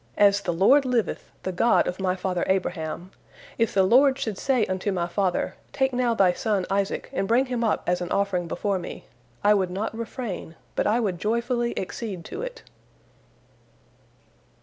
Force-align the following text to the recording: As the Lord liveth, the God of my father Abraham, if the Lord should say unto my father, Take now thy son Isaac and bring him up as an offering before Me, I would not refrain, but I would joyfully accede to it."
As 0.17 0.41
the 0.41 0.51
Lord 0.51 0.83
liveth, 0.83 1.29
the 1.43 1.51
God 1.51 1.85
of 1.87 1.99
my 1.99 2.15
father 2.15 2.43
Abraham, 2.47 3.11
if 3.59 3.71
the 3.71 3.83
Lord 3.83 4.17
should 4.17 4.35
say 4.35 4.65
unto 4.65 4.91
my 4.91 5.05
father, 5.07 5.53
Take 5.73 5.93
now 5.93 6.15
thy 6.15 6.33
son 6.33 6.65
Isaac 6.71 7.11
and 7.13 7.27
bring 7.27 7.45
him 7.45 7.63
up 7.63 7.83
as 7.85 8.01
an 8.01 8.09
offering 8.11 8.47
before 8.47 8.79
Me, 8.79 9.05
I 9.43 9.53
would 9.53 9.69
not 9.69 9.95
refrain, 9.95 10.55
but 10.75 10.87
I 10.87 10.99
would 10.99 11.19
joyfully 11.19 11.77
accede 11.77 12.25
to 12.25 12.41
it." 12.41 12.63